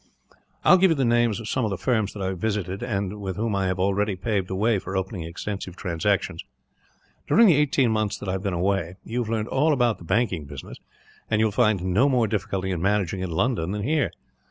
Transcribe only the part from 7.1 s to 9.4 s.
During the eighteen months that I have been away, you have